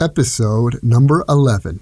episode 0.00 0.80
number 0.82 1.24
11. 1.28 1.80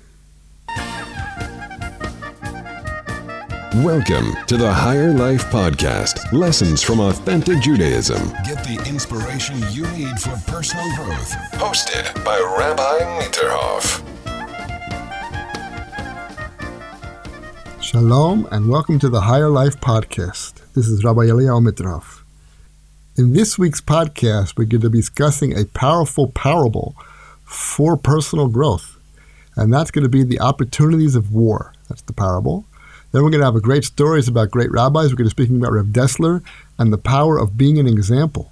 Welcome 3.84 4.34
to 4.46 4.56
the 4.56 4.72
Higher 4.72 5.12
Life 5.12 5.44
Podcast 5.50 6.32
Lessons 6.32 6.82
from 6.82 7.00
Authentic 7.00 7.60
Judaism. 7.60 8.28
Get 8.46 8.64
the 8.64 8.82
inspiration 8.88 9.56
you 9.70 9.86
need 9.88 10.18
for 10.18 10.30
personal 10.50 10.86
growth. 10.96 11.30
Hosted 11.52 12.24
by 12.24 12.38
Rabbi 12.58 13.20
Mitterhoff. 13.20 14.02
Shalom 17.82 18.48
and 18.50 18.70
welcome 18.70 18.98
to 18.98 19.10
the 19.10 19.20
Higher 19.20 19.50
Life 19.50 19.78
Podcast. 19.80 20.62
This 20.72 20.88
is 20.88 21.04
Rabbi 21.04 21.26
Eliyahu 21.26 21.68
Mitterhoff. 21.68 22.22
In 23.18 23.34
this 23.34 23.58
week's 23.58 23.82
podcast, 23.82 24.56
we're 24.56 24.64
going 24.64 24.80
to 24.80 24.90
be 24.90 25.00
discussing 25.00 25.56
a 25.56 25.66
powerful 25.66 26.28
parable 26.28 26.94
for 27.46 27.96
personal 27.96 28.48
growth, 28.48 28.98
and 29.56 29.72
that's 29.72 29.90
going 29.90 30.04
to 30.04 30.10
be 30.10 30.22
the 30.22 30.40
opportunities 30.40 31.14
of 31.14 31.32
war. 31.32 31.72
That's 31.88 32.02
the 32.02 32.12
parable. 32.12 32.66
Then 33.12 33.22
we're 33.22 33.30
going 33.30 33.40
to 33.40 33.50
have 33.50 33.62
great 33.62 33.84
stories 33.84 34.28
about 34.28 34.50
great 34.50 34.70
rabbis. 34.70 35.10
We're 35.10 35.16
going 35.16 35.30
to 35.30 35.34
be 35.34 35.42
speaking 35.42 35.56
about 35.56 35.72
Rev 35.72 35.86
Dessler 35.86 36.42
and 36.78 36.92
the 36.92 36.98
power 36.98 37.38
of 37.38 37.56
being 37.56 37.78
an 37.78 37.86
example. 37.86 38.50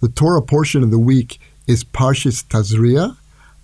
The 0.00 0.08
Torah 0.08 0.42
portion 0.42 0.82
of 0.82 0.90
the 0.90 0.98
week 0.98 1.40
is 1.66 1.84
Parshas 1.84 2.44
Tazria, 2.44 3.16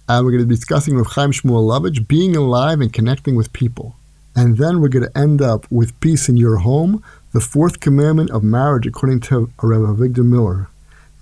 and 0.08 0.24
we're 0.24 0.30
going 0.30 0.42
to 0.42 0.48
be 0.48 0.54
discussing 0.54 0.96
Rav 0.96 1.08
Chaim 1.08 1.32
Shmulevich, 1.32 2.06
being 2.06 2.36
alive 2.36 2.80
and 2.80 2.92
connecting 2.92 3.34
with 3.34 3.52
people. 3.52 3.96
And 4.34 4.58
then 4.58 4.80
we're 4.80 4.88
going 4.88 5.06
to 5.06 5.18
end 5.18 5.42
up 5.42 5.66
with 5.70 5.98
peace 6.00 6.28
in 6.28 6.36
your 6.36 6.58
home, 6.58 7.02
the 7.32 7.40
fourth 7.40 7.80
commandment 7.80 8.30
of 8.30 8.44
marriage, 8.44 8.86
according 8.86 9.20
to 9.20 9.50
Rabbi 9.60 9.84
Avigdor 9.84 10.24
Miller. 10.24 10.68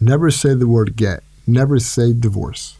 Never 0.00 0.30
say 0.30 0.54
the 0.54 0.68
word 0.68 0.96
get. 0.96 1.22
Never 1.46 1.78
say 1.78 2.12
divorce. 2.12 2.76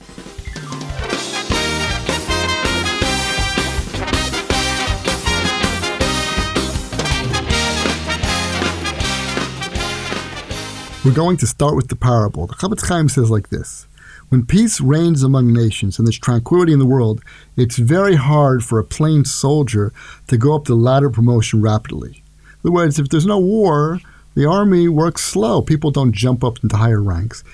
We're 11.04 11.12
going 11.12 11.36
to 11.38 11.46
start 11.46 11.76
with 11.76 11.88
the 11.88 11.96
parable. 11.96 12.46
The 12.46 12.54
Chofetz 12.54 12.88
Chaim 12.88 13.10
says 13.10 13.30
like 13.30 13.50
this 13.50 13.86
When 14.30 14.46
peace 14.46 14.80
reigns 14.80 15.22
among 15.22 15.52
nations 15.52 15.98
and 15.98 16.08
there's 16.08 16.18
tranquility 16.18 16.72
in 16.72 16.78
the 16.78 16.86
world, 16.86 17.20
it's 17.58 17.76
very 17.76 18.14
hard 18.14 18.64
for 18.64 18.78
a 18.78 18.84
plain 18.84 19.26
soldier 19.26 19.92
to 20.28 20.38
go 20.38 20.56
up 20.56 20.64
the 20.64 20.74
ladder 20.74 21.08
of 21.08 21.12
promotion 21.12 21.60
rapidly. 21.60 22.22
In 22.38 22.70
other 22.70 22.72
words, 22.72 22.98
if 22.98 23.10
there's 23.10 23.26
no 23.26 23.38
war, 23.38 24.00
the 24.34 24.46
army 24.46 24.88
works 24.88 25.20
slow. 25.20 25.60
People 25.60 25.90
don't 25.90 26.14
jump 26.14 26.42
up 26.42 26.58
into 26.62 26.78
higher 26.78 27.02
ranks. 27.02 27.44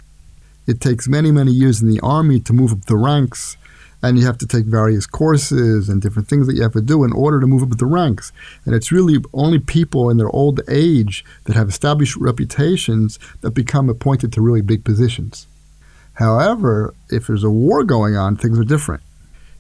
It 0.69 0.81
takes 0.81 1.09
many, 1.09 1.33
many 1.33 1.51
years 1.51 1.83
in 1.83 1.89
the 1.89 1.99
army 2.05 2.39
to 2.39 2.53
move 2.53 2.71
up 2.71 2.85
the 2.85 2.97
ranks 2.97 3.57
and 4.03 4.19
you 4.19 4.25
have 4.25 4.39
to 4.39 4.47
take 4.47 4.65
various 4.65 5.07
courses 5.07 5.89
and 5.89 6.01
different 6.01 6.29
things 6.29 6.47
that 6.47 6.57
you 6.57 6.63
have 6.63 6.73
to 6.73 6.81
do 6.81 7.05
in 7.05 7.13
order 7.13 7.41
to 7.41 7.47
move 7.47 7.63
up 7.63 7.77
the 7.77 7.87
ranks. 7.87 8.33
And 8.65 8.75
it's 8.75 8.93
really 8.93 9.19
only 9.33 9.59
people 9.59 10.11
in 10.11 10.17
their 10.17 10.31
old 10.31 10.61
age 10.69 11.25
that 11.45 11.57
have 11.57 11.69
established 11.69 12.17
reputations 12.17 13.19
that 13.43 13.51
become 13.51 13.89
appointed 13.89 14.33
to 14.33 14.41
really 14.41 14.63
big 14.63 14.85
positions. 14.85 15.47
However, 16.15 16.95
if 17.09 17.27
there's 17.27 17.45
a 17.45 17.51
war 17.51 17.85
going 17.85 18.17
on, 18.17 18.37
things 18.37 18.59
are 18.59 18.65
different. 18.65 19.03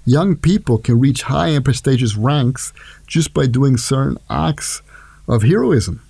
Young 0.06 0.36
people 0.36 0.78
can 0.78 0.98
reach 0.98 1.22
high 1.22 1.48
and 1.48 1.64
prestigious 1.64 2.16
ranks 2.16 2.72
just 3.06 3.34
by 3.34 3.46
doing 3.46 3.76
certain 3.76 4.18
acts 4.30 4.82
of 5.28 5.42
heroism 5.42 6.00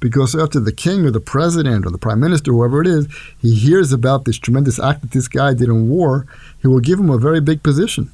because 0.00 0.34
after 0.34 0.58
the 0.58 0.72
king 0.72 1.04
or 1.04 1.10
the 1.10 1.20
president 1.20 1.86
or 1.86 1.90
the 1.90 1.98
prime 1.98 2.18
minister, 2.18 2.52
whoever 2.52 2.80
it 2.80 2.86
is, 2.86 3.06
he 3.38 3.54
hears 3.54 3.92
about 3.92 4.24
this 4.24 4.38
tremendous 4.38 4.80
act 4.80 5.02
that 5.02 5.10
this 5.12 5.28
guy 5.28 5.52
did 5.52 5.68
in 5.68 5.88
war, 5.88 6.26
he 6.60 6.68
will 6.68 6.80
give 6.80 6.98
him 6.98 7.10
a 7.10 7.18
very 7.18 7.40
big 7.40 7.62
position. 7.62 8.10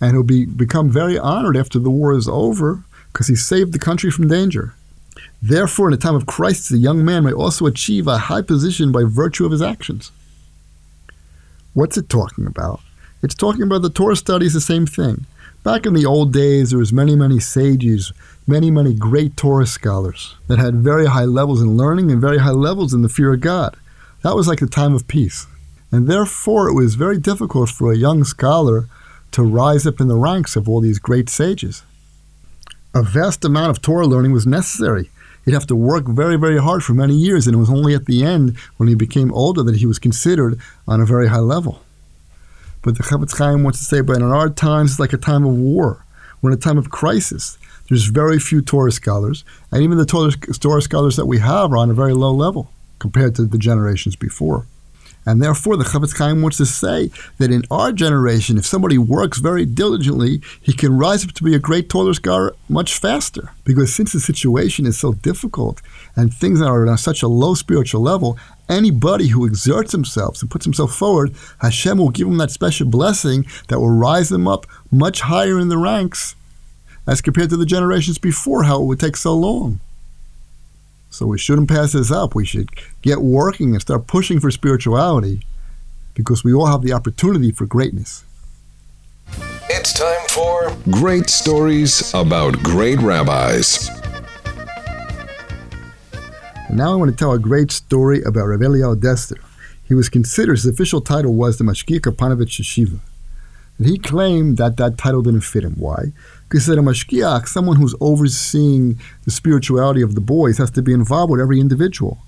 And 0.00 0.12
he'll 0.12 0.24
be, 0.24 0.46
become 0.46 0.90
very 0.90 1.18
honored 1.18 1.56
after 1.56 1.78
the 1.78 1.90
war 1.90 2.12
is 2.14 2.26
over 2.26 2.82
because 3.12 3.28
he 3.28 3.36
saved 3.36 3.72
the 3.72 3.78
country 3.78 4.10
from 4.10 4.26
danger. 4.26 4.74
Therefore, 5.42 5.88
in 5.88 5.94
a 5.94 5.98
time 5.98 6.14
of 6.14 6.26
crisis, 6.26 6.72
a 6.72 6.78
young 6.78 7.04
man 7.04 7.24
may 7.24 7.32
also 7.32 7.66
achieve 7.66 8.06
a 8.06 8.16
high 8.16 8.42
position 8.42 8.90
by 8.90 9.02
virtue 9.04 9.44
of 9.44 9.52
his 9.52 9.62
actions. 9.62 10.10
What's 11.74 11.96
it 11.96 12.08
talking 12.08 12.46
about? 12.46 12.80
It's 13.22 13.34
talking 13.34 13.62
about 13.62 13.82
the 13.82 13.90
Torah 13.90 14.16
studies, 14.16 14.54
the 14.54 14.60
same 14.60 14.86
thing. 14.86 15.26
Back 15.64 15.86
in 15.86 15.94
the 15.94 16.06
old 16.06 16.32
days, 16.32 16.70
there 16.70 16.78
was 16.80 16.92
many, 16.92 17.14
many 17.14 17.38
sages, 17.38 18.12
many, 18.48 18.68
many 18.68 18.94
great 18.94 19.36
Torah 19.36 19.66
scholars 19.66 20.34
that 20.48 20.58
had 20.58 20.82
very 20.82 21.06
high 21.06 21.24
levels 21.24 21.62
in 21.62 21.76
learning 21.76 22.10
and 22.10 22.20
very 22.20 22.38
high 22.38 22.50
levels 22.50 22.92
in 22.92 23.02
the 23.02 23.08
fear 23.08 23.32
of 23.32 23.42
God. 23.42 23.76
That 24.22 24.34
was 24.34 24.48
like 24.48 24.58
the 24.58 24.66
time 24.66 24.92
of 24.92 25.06
peace. 25.06 25.46
And 25.92 26.08
therefore, 26.08 26.68
it 26.68 26.74
was 26.74 26.96
very 26.96 27.16
difficult 27.16 27.70
for 27.70 27.92
a 27.92 27.96
young 27.96 28.24
scholar 28.24 28.88
to 29.30 29.44
rise 29.44 29.86
up 29.86 30.00
in 30.00 30.08
the 30.08 30.16
ranks 30.16 30.56
of 30.56 30.68
all 30.68 30.80
these 30.80 30.98
great 30.98 31.28
sages. 31.28 31.84
A 32.92 33.04
vast 33.04 33.44
amount 33.44 33.70
of 33.70 33.80
Torah 33.80 34.06
learning 34.08 34.32
was 34.32 34.46
necessary. 34.46 35.10
He'd 35.44 35.54
have 35.54 35.66
to 35.68 35.76
work 35.76 36.08
very, 36.08 36.36
very 36.36 36.58
hard 36.58 36.82
for 36.82 36.94
many 36.94 37.14
years, 37.14 37.46
and 37.46 37.54
it 37.54 37.60
was 37.60 37.70
only 37.70 37.94
at 37.94 38.06
the 38.06 38.24
end, 38.24 38.56
when 38.78 38.88
he 38.88 38.96
became 38.96 39.32
older, 39.32 39.62
that 39.62 39.76
he 39.76 39.86
was 39.86 40.00
considered 40.00 40.58
on 40.88 41.00
a 41.00 41.06
very 41.06 41.28
high 41.28 41.38
level. 41.38 41.82
But 42.82 42.96
the 42.96 43.04
Chofetz 43.04 43.38
Chaim 43.38 43.62
wants 43.62 43.78
to 43.78 43.84
say, 43.84 44.00
but 44.00 44.16
in 44.16 44.22
our 44.22 44.50
times, 44.50 44.92
it's 44.92 45.00
like 45.00 45.12
a 45.12 45.18
time 45.18 45.44
of 45.44 45.54
war. 45.54 46.04
We're 46.40 46.50
in 46.50 46.58
a 46.58 46.60
time 46.60 46.78
of 46.78 46.90
crisis. 46.90 47.58
There's 47.88 48.06
very 48.06 48.38
few 48.40 48.60
Torah 48.60 48.90
scholars, 48.90 49.44
and 49.70 49.82
even 49.82 49.98
the 49.98 50.06
Torah, 50.06 50.32
Torah 50.32 50.82
scholars 50.82 51.16
that 51.16 51.26
we 51.26 51.38
have 51.38 51.72
are 51.72 51.76
on 51.76 51.90
a 51.90 51.94
very 51.94 52.14
low 52.14 52.32
level 52.32 52.70
compared 52.98 53.34
to 53.36 53.44
the 53.44 53.58
generations 53.58 54.16
before. 54.16 54.66
And 55.24 55.40
therefore, 55.40 55.76
the 55.76 55.84
Chofetz 55.84 56.18
Chaim 56.18 56.42
wants 56.42 56.56
to 56.56 56.66
say 56.66 57.10
that 57.38 57.52
in 57.52 57.62
our 57.70 57.92
generation, 57.92 58.58
if 58.58 58.66
somebody 58.66 58.98
works 58.98 59.38
very 59.38 59.64
diligently, 59.64 60.40
he 60.60 60.72
can 60.72 60.98
rise 60.98 61.24
up 61.24 61.32
to 61.32 61.44
be 61.44 61.54
a 61.54 61.60
great 61.60 61.88
Torah 61.88 62.14
scholar 62.14 62.54
much 62.68 62.98
faster. 62.98 63.52
Because 63.64 63.94
since 63.94 64.12
the 64.12 64.20
situation 64.20 64.84
is 64.84 64.98
so 64.98 65.12
difficult 65.12 65.80
and 66.16 66.34
things 66.34 66.60
are 66.60 66.88
on 66.88 66.98
such 66.98 67.22
a 67.22 67.28
low 67.28 67.54
spiritual 67.54 68.00
level, 68.00 68.36
anybody 68.68 69.28
who 69.28 69.46
exerts 69.46 69.92
himself 69.92 70.40
and 70.40 70.50
puts 70.50 70.64
himself 70.64 70.92
forward, 70.92 71.34
Hashem 71.60 71.98
will 71.98 72.10
give 72.10 72.26
him 72.26 72.38
that 72.38 72.50
special 72.50 72.88
blessing 72.88 73.46
that 73.68 73.78
will 73.78 73.90
rise 73.90 74.28
them 74.28 74.48
up 74.48 74.66
much 74.90 75.20
higher 75.20 75.58
in 75.58 75.68
the 75.68 75.78
ranks 75.78 76.34
as 77.06 77.20
compared 77.20 77.50
to 77.50 77.56
the 77.56 77.66
generations 77.66 78.18
before, 78.18 78.64
how 78.64 78.80
it 78.80 78.86
would 78.86 79.00
take 79.00 79.16
so 79.16 79.34
long. 79.34 79.80
So 81.12 81.26
we 81.26 81.36
shouldn't 81.36 81.68
pass 81.68 81.92
this 81.92 82.10
up. 82.10 82.34
We 82.34 82.46
should 82.46 82.70
get 83.02 83.20
working 83.20 83.72
and 83.72 83.82
start 83.82 84.06
pushing 84.06 84.40
for 84.40 84.50
spirituality 84.50 85.42
because 86.14 86.42
we 86.42 86.54
all 86.54 86.64
have 86.64 86.80
the 86.80 86.94
opportunity 86.94 87.52
for 87.52 87.66
greatness. 87.66 88.24
It's 89.68 89.92
time 89.92 90.26
for 90.30 90.74
Great 90.90 91.28
Stories 91.28 92.14
About 92.14 92.62
Great 92.62 92.98
Rabbis. 92.98 93.90
Now 96.72 96.92
I 96.92 96.94
want 96.94 97.10
to 97.10 97.16
tell 97.16 97.32
a 97.32 97.38
great 97.38 97.70
story 97.70 98.22
about 98.22 98.46
Rav 98.46 98.60
Eliyahu 98.60 98.96
Dessler. 98.96 99.44
He 99.86 99.92
was 99.92 100.08
considered, 100.08 100.54
his 100.54 100.64
official 100.64 101.02
title 101.02 101.34
was 101.34 101.58
the 101.58 101.64
Mashgiach 101.64 102.00
Kapanovich 102.00 102.58
Yeshiva. 102.58 103.00
And 103.76 103.86
he 103.86 103.98
claimed 103.98 104.56
that 104.56 104.78
that 104.78 104.96
title 104.96 105.20
didn't 105.20 105.42
fit 105.42 105.64
him. 105.64 105.74
Why? 105.76 106.12
Said 106.58 106.78
a 106.78 106.82
mashgiach, 106.82 107.48
someone 107.48 107.76
who's 107.76 107.94
overseeing 108.00 109.00
the 109.24 109.30
spirituality 109.30 110.02
of 110.02 110.14
the 110.14 110.20
boys, 110.20 110.58
has 110.58 110.70
to 110.72 110.82
be 110.82 110.92
involved 110.92 111.30
with 111.30 111.40
every 111.40 111.58
individual. 111.60 112.18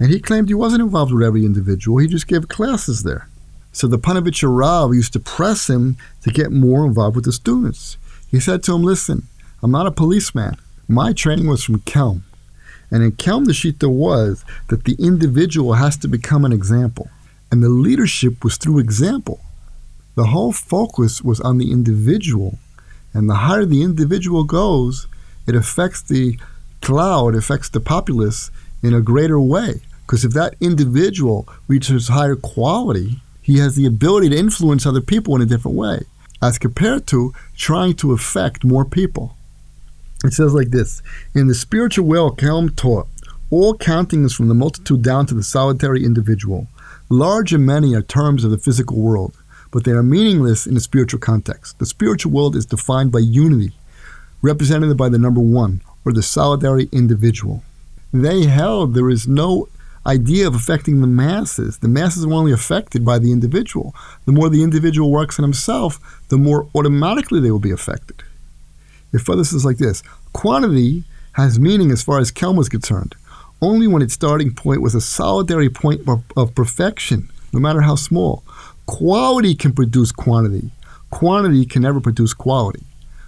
And 0.00 0.10
he 0.10 0.20
claimed 0.20 0.48
he 0.48 0.54
wasn't 0.54 0.82
involved 0.82 1.12
with 1.12 1.22
every 1.22 1.44
individual. 1.44 1.98
He 1.98 2.06
just 2.06 2.26
gave 2.26 2.48
classes 2.48 3.02
there. 3.02 3.28
So 3.72 3.86
the 3.86 3.98
Panovich 3.98 4.42
Rav 4.42 4.94
used 4.94 5.12
to 5.12 5.20
press 5.20 5.70
him 5.70 5.96
to 6.22 6.30
get 6.30 6.50
more 6.50 6.84
involved 6.84 7.16
with 7.16 7.24
the 7.24 7.32
students. 7.32 7.96
He 8.30 8.40
said 8.40 8.62
to 8.64 8.74
him, 8.74 8.82
listen, 8.82 9.28
I'm 9.62 9.70
not 9.70 9.86
a 9.86 9.92
policeman. 9.92 10.56
My 10.88 11.12
training 11.12 11.46
was 11.46 11.62
from 11.62 11.80
Kelm. 11.80 12.22
And 12.90 13.02
in 13.02 13.12
Kelm, 13.12 13.44
the 13.44 13.52
Shita 13.52 13.88
was 13.88 14.44
that 14.68 14.84
the 14.84 14.96
individual 14.98 15.74
has 15.74 15.96
to 15.98 16.08
become 16.08 16.44
an 16.44 16.52
example. 16.52 17.10
And 17.50 17.62
the 17.62 17.68
leadership 17.68 18.42
was 18.42 18.56
through 18.56 18.78
example. 18.80 19.40
The 20.14 20.26
whole 20.26 20.52
focus 20.52 21.22
was 21.22 21.40
on 21.40 21.58
the 21.58 21.70
individual. 21.70 22.58
And 23.12 23.28
the 23.28 23.34
higher 23.34 23.64
the 23.64 23.82
individual 23.82 24.44
goes, 24.44 25.06
it 25.46 25.54
affects 25.54 26.02
the 26.02 26.38
cloud, 26.80 27.34
affects 27.34 27.68
the 27.68 27.80
populace 27.80 28.50
in 28.82 28.94
a 28.94 29.00
greater 29.00 29.40
way. 29.40 29.80
Because 30.06 30.24
if 30.24 30.32
that 30.32 30.54
individual 30.60 31.48
reaches 31.66 32.08
higher 32.08 32.36
quality, 32.36 33.20
he 33.42 33.58
has 33.58 33.76
the 33.76 33.86
ability 33.86 34.30
to 34.30 34.38
influence 34.38 34.86
other 34.86 35.00
people 35.00 35.34
in 35.34 35.42
a 35.42 35.46
different 35.46 35.76
way, 35.76 36.02
as 36.42 36.58
compared 36.58 37.06
to 37.08 37.32
trying 37.56 37.94
to 37.94 38.12
affect 38.12 38.64
more 38.64 38.84
people. 38.84 39.36
It 40.24 40.32
says 40.32 40.54
like 40.54 40.70
this 40.70 41.02
In 41.34 41.46
the 41.46 41.54
spiritual 41.54 42.06
way, 42.06 42.18
Kelm 42.18 42.74
taught, 42.74 43.06
all 43.50 43.74
counting 43.74 44.24
is 44.24 44.34
from 44.34 44.48
the 44.48 44.54
multitude 44.54 45.02
down 45.02 45.26
to 45.26 45.34
the 45.34 45.42
solitary 45.42 46.04
individual. 46.04 46.66
Large 47.08 47.54
and 47.54 47.64
many 47.64 47.94
are 47.94 48.02
terms 48.02 48.44
of 48.44 48.50
the 48.50 48.58
physical 48.58 48.98
world, 48.98 49.34
but 49.70 49.84
they 49.84 49.92
are 49.92 50.02
meaningless 50.02 50.66
in 50.66 50.76
a 50.76 50.80
spiritual 50.80 51.20
context. 51.20 51.78
The 51.78 51.86
spiritual 51.86 52.32
world 52.32 52.56
is 52.56 52.66
defined 52.66 53.12
by 53.12 53.20
unity, 53.20 53.72
represented 54.42 54.96
by 54.96 55.08
the 55.08 55.18
number 55.18 55.40
one, 55.40 55.80
or 56.04 56.12
the 56.12 56.22
solitary 56.22 56.88
individual. 56.92 57.62
They 58.12 58.46
held 58.46 58.94
there 58.94 59.10
is 59.10 59.28
no 59.28 59.68
idea 60.06 60.46
of 60.46 60.54
affecting 60.54 61.00
the 61.00 61.06
masses. 61.06 61.78
The 61.78 61.88
masses 61.88 62.24
are 62.24 62.32
only 62.32 62.52
affected 62.52 63.04
by 63.04 63.18
the 63.18 63.30
individual. 63.30 63.94
The 64.24 64.32
more 64.32 64.48
the 64.48 64.62
individual 64.62 65.10
works 65.10 65.38
on 65.38 65.42
himself, 65.42 66.00
the 66.28 66.38
more 66.38 66.68
automatically 66.74 67.40
they 67.40 67.50
will 67.50 67.58
be 67.58 67.70
affected. 67.70 68.22
It 69.12 69.20
further 69.20 69.44
says 69.44 69.64
like 69.64 69.78
this 69.78 70.02
quantity 70.32 71.04
has 71.32 71.58
meaning 71.58 71.90
as 71.90 72.02
far 72.02 72.18
as 72.18 72.32
Kelm 72.32 72.56
was 72.56 72.68
concerned, 72.68 73.14
only 73.60 73.86
when 73.86 74.02
its 74.02 74.14
starting 74.14 74.54
point 74.54 74.82
was 74.82 74.94
a 74.94 75.00
solitary 75.00 75.68
point 75.68 76.02
of 76.36 76.54
perfection, 76.54 77.30
no 77.52 77.60
matter 77.60 77.82
how 77.82 77.94
small. 77.94 78.42
Quality 78.88 79.54
can 79.54 79.72
produce 79.72 80.10
quantity, 80.10 80.70
quantity 81.10 81.66
can 81.66 81.82
never 81.82 82.00
produce 82.00 82.32
quality. 82.32 82.82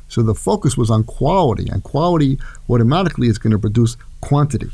So 0.08 0.22
the 0.22 0.34
focus 0.34 0.76
was 0.76 0.90
on 0.90 1.04
quality, 1.04 1.68
and 1.68 1.84
quality 1.84 2.38
automatically 2.68 3.28
is 3.28 3.36
going 3.36 3.52
to 3.52 3.58
produce 3.58 3.98
quantity. 4.22 4.70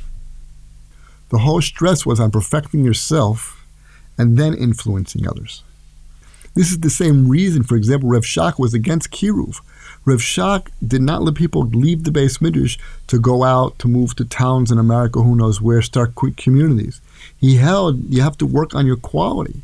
The 1.31 1.39
whole 1.39 1.61
stress 1.61 2.07
was 2.07 2.21
on 2.21 2.31
perfecting 2.31 2.85
yourself 2.85 3.67
and 4.17 4.39
then 4.39 4.55
influencing 4.55 5.29
others. 5.29 5.65
This 6.55 6.71
is 6.71 6.79
the 6.79 6.89
same 6.89 7.29
reason, 7.29 7.65
for 7.65 7.77
example, 7.77 8.09
Rev 8.09 8.23
Shach 8.23 8.57
was 8.57 8.73
against 8.73 9.11
Kiruv. 9.11 9.61
Rev 10.05 10.21
Shach 10.21 10.69
did 10.87 11.03
not 11.03 11.21
let 11.21 11.35
people 11.35 11.67
leave 11.67 12.05
the 12.05 12.13
beis 12.13 12.41
midrash 12.41 12.79
to 13.09 13.19
go 13.19 13.43
out, 13.43 13.77
to 13.81 13.89
move 13.89 14.15
to 14.17 14.25
towns 14.25 14.71
in 14.71 14.79
America, 14.79 15.21
who 15.21 15.35
knows 15.35 15.61
where, 15.61 15.83
start 15.83 16.15
communities. 16.37 17.01
He 17.39 17.57
held 17.57 18.09
you 18.09 18.23
have 18.23 18.39
to 18.39 18.47
work 18.47 18.73
on 18.73 18.87
your 18.87 18.97
quality. 18.97 19.63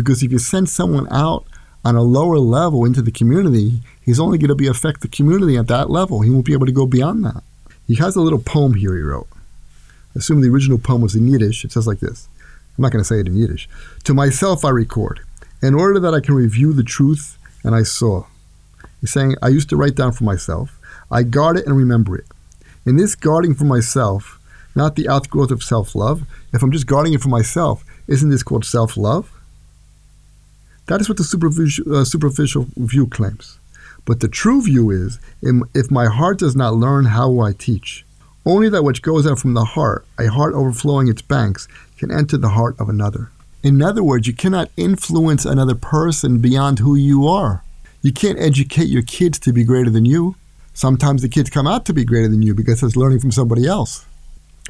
Because 0.00 0.22
if 0.22 0.32
you 0.32 0.38
send 0.38 0.70
someone 0.70 1.06
out 1.12 1.44
on 1.84 1.94
a 1.94 2.02
lower 2.02 2.38
level 2.38 2.86
into 2.86 3.02
the 3.02 3.10
community, 3.10 3.82
he's 4.00 4.18
only 4.18 4.38
going 4.38 4.48
to 4.48 4.54
be 4.54 4.66
affect 4.66 5.02
the 5.02 5.08
community 5.08 5.58
at 5.58 5.66
that 5.66 5.90
level. 5.90 6.22
He 6.22 6.30
won't 6.30 6.46
be 6.46 6.54
able 6.54 6.64
to 6.64 6.72
go 6.72 6.86
beyond 6.86 7.22
that. 7.26 7.42
He 7.86 7.96
has 7.96 8.16
a 8.16 8.22
little 8.22 8.38
poem 8.38 8.72
here 8.74 8.96
he 8.96 9.02
wrote. 9.02 9.28
I 10.16 10.20
assume 10.20 10.40
the 10.40 10.48
original 10.48 10.78
poem 10.78 11.02
was 11.02 11.14
in 11.14 11.28
Yiddish. 11.28 11.66
It 11.66 11.72
says 11.72 11.86
like 11.86 12.00
this. 12.00 12.28
I'm 12.78 12.82
not 12.82 12.92
going 12.92 13.02
to 13.02 13.08
say 13.08 13.20
it 13.20 13.26
in 13.26 13.36
Yiddish. 13.36 13.68
To 14.04 14.14
myself 14.14 14.64
I 14.64 14.70
record, 14.70 15.20
in 15.62 15.74
order 15.74 16.00
that 16.00 16.14
I 16.14 16.20
can 16.20 16.34
review 16.34 16.72
the 16.72 16.82
truth 16.82 17.36
and 17.62 17.74
I 17.74 17.82
saw. 17.82 18.24
He's 19.02 19.12
saying, 19.12 19.36
I 19.42 19.48
used 19.48 19.68
to 19.68 19.76
write 19.76 19.96
down 19.96 20.12
for 20.12 20.24
myself. 20.24 20.78
I 21.10 21.24
guard 21.24 21.58
it 21.58 21.66
and 21.66 21.76
remember 21.76 22.16
it. 22.16 22.24
In 22.86 22.96
this 22.96 23.14
guarding 23.14 23.54
for 23.54 23.64
myself, 23.64 24.38
not 24.74 24.96
the 24.96 25.08
outgrowth 25.08 25.50
of 25.50 25.62
self 25.62 25.94
love, 25.94 26.22
if 26.54 26.62
I'm 26.62 26.72
just 26.72 26.86
guarding 26.86 27.12
it 27.12 27.20
for 27.20 27.28
myself, 27.28 27.84
isn't 28.06 28.30
this 28.30 28.42
called 28.42 28.64
self 28.64 28.96
love? 28.96 29.30
That 30.90 31.00
is 31.00 31.08
what 31.08 31.18
the 31.18 31.22
superficial, 31.22 31.94
uh, 31.94 32.04
superficial 32.04 32.66
view 32.76 33.06
claims. 33.06 33.60
But 34.04 34.18
the 34.18 34.26
true 34.26 34.60
view 34.60 34.90
is 34.90 35.20
if 35.40 35.88
my 35.88 36.06
heart 36.06 36.40
does 36.40 36.56
not 36.56 36.74
learn, 36.74 37.04
how 37.04 37.30
will 37.30 37.44
I 37.44 37.52
teach? 37.52 38.04
Only 38.44 38.68
that 38.70 38.82
which 38.82 39.00
goes 39.00 39.24
out 39.24 39.38
from 39.38 39.54
the 39.54 39.64
heart, 39.64 40.04
a 40.18 40.26
heart 40.26 40.52
overflowing 40.52 41.06
its 41.06 41.22
banks, 41.22 41.68
can 41.96 42.10
enter 42.10 42.36
the 42.36 42.48
heart 42.48 42.74
of 42.80 42.88
another. 42.88 43.30
In 43.62 43.80
other 43.80 44.02
words, 44.02 44.26
you 44.26 44.32
cannot 44.32 44.72
influence 44.76 45.44
another 45.44 45.76
person 45.76 46.40
beyond 46.40 46.80
who 46.80 46.96
you 46.96 47.28
are. 47.28 47.62
You 48.02 48.12
can't 48.12 48.40
educate 48.40 48.88
your 48.88 49.02
kids 49.02 49.38
to 49.40 49.52
be 49.52 49.62
greater 49.62 49.90
than 49.90 50.06
you. 50.06 50.34
Sometimes 50.74 51.22
the 51.22 51.28
kids 51.28 51.50
come 51.50 51.68
out 51.68 51.86
to 51.86 51.92
be 51.92 52.04
greater 52.04 52.26
than 52.26 52.42
you 52.42 52.52
because 52.52 52.82
it's 52.82 52.96
learning 52.96 53.20
from 53.20 53.30
somebody 53.30 53.64
else. 53.64 54.06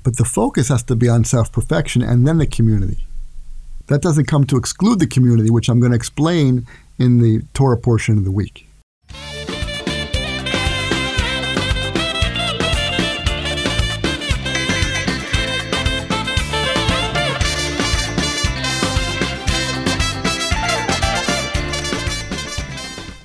But 0.04 0.18
the 0.18 0.26
focus 0.26 0.68
has 0.68 0.82
to 0.82 0.96
be 0.96 1.08
on 1.08 1.24
self 1.24 1.50
perfection 1.50 2.02
and 2.02 2.28
then 2.28 2.36
the 2.36 2.46
community. 2.46 3.06
That 3.90 4.02
doesn't 4.02 4.26
come 4.26 4.44
to 4.44 4.56
exclude 4.56 5.00
the 5.00 5.06
community, 5.08 5.50
which 5.50 5.68
I'm 5.68 5.80
going 5.80 5.90
to 5.90 5.96
explain 5.96 6.64
in 7.00 7.18
the 7.18 7.42
Torah 7.54 7.76
portion 7.76 8.16
of 8.16 8.24
the 8.24 8.30
week. 8.30 8.68